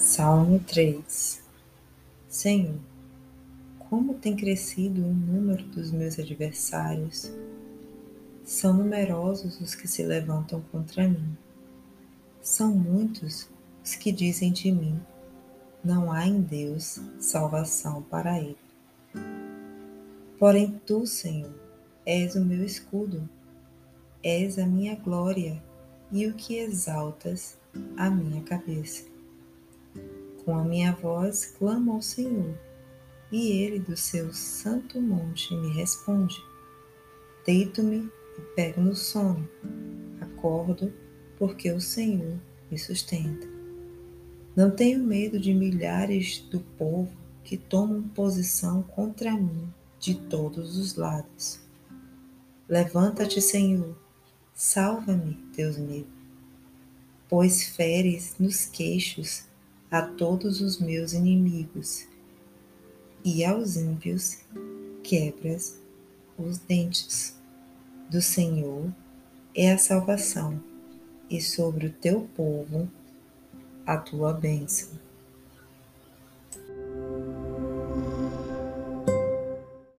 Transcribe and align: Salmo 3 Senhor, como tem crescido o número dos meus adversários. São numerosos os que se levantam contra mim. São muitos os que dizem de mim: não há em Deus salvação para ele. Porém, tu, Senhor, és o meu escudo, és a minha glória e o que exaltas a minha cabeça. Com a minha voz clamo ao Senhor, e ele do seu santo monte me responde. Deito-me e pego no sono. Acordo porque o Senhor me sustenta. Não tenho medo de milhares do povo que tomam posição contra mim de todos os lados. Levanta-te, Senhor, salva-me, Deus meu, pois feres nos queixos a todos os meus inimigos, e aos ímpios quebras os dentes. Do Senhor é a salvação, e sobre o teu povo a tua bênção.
Salmo 0.00 0.58
3 0.60 1.42
Senhor, 2.26 2.78
como 3.78 4.14
tem 4.14 4.34
crescido 4.34 5.02
o 5.02 5.12
número 5.12 5.62
dos 5.64 5.92
meus 5.92 6.18
adversários. 6.18 7.30
São 8.42 8.72
numerosos 8.72 9.60
os 9.60 9.74
que 9.74 9.86
se 9.86 10.02
levantam 10.02 10.62
contra 10.72 11.06
mim. 11.06 11.36
São 12.40 12.74
muitos 12.74 13.46
os 13.84 13.94
que 13.94 14.10
dizem 14.10 14.50
de 14.50 14.72
mim: 14.72 14.98
não 15.84 16.10
há 16.10 16.26
em 16.26 16.40
Deus 16.40 16.98
salvação 17.20 18.00
para 18.00 18.38
ele. 18.38 18.56
Porém, 20.38 20.80
tu, 20.86 21.06
Senhor, 21.06 21.54
és 22.06 22.34
o 22.36 22.40
meu 22.42 22.64
escudo, 22.64 23.28
és 24.22 24.58
a 24.58 24.64
minha 24.64 24.96
glória 24.96 25.62
e 26.10 26.26
o 26.26 26.32
que 26.32 26.56
exaltas 26.56 27.58
a 27.98 28.08
minha 28.08 28.42
cabeça. 28.44 29.09
Com 30.50 30.56
a 30.56 30.64
minha 30.64 30.90
voz 30.90 31.46
clamo 31.46 31.92
ao 31.92 32.02
Senhor, 32.02 32.58
e 33.30 33.52
ele 33.52 33.78
do 33.78 33.96
seu 33.96 34.32
santo 34.32 35.00
monte 35.00 35.54
me 35.54 35.72
responde. 35.72 36.42
Deito-me 37.46 38.10
e 38.36 38.40
pego 38.56 38.80
no 38.80 38.96
sono. 38.96 39.48
Acordo 40.20 40.92
porque 41.38 41.70
o 41.70 41.80
Senhor 41.80 42.36
me 42.68 42.76
sustenta. 42.76 43.46
Não 44.56 44.72
tenho 44.72 44.98
medo 45.04 45.38
de 45.38 45.54
milhares 45.54 46.40
do 46.50 46.58
povo 46.58 47.12
que 47.44 47.56
tomam 47.56 48.02
posição 48.08 48.82
contra 48.82 49.30
mim 49.36 49.72
de 50.00 50.16
todos 50.16 50.76
os 50.76 50.96
lados. 50.96 51.60
Levanta-te, 52.68 53.40
Senhor, 53.40 53.96
salva-me, 54.52 55.34
Deus 55.54 55.78
meu, 55.78 56.04
pois 57.28 57.62
feres 57.62 58.34
nos 58.36 58.66
queixos 58.66 59.48
a 59.90 60.02
todos 60.02 60.60
os 60.60 60.78
meus 60.78 61.12
inimigos, 61.12 62.06
e 63.24 63.44
aos 63.44 63.76
ímpios 63.76 64.38
quebras 65.02 65.80
os 66.38 66.58
dentes. 66.58 67.36
Do 68.08 68.22
Senhor 68.22 68.92
é 69.54 69.72
a 69.72 69.78
salvação, 69.78 70.62
e 71.28 71.40
sobre 71.40 71.88
o 71.88 71.92
teu 71.92 72.28
povo 72.36 72.88
a 73.84 73.96
tua 73.96 74.32
bênção. 74.32 74.90